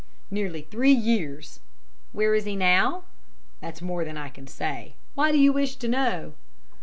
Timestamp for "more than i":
3.83-4.29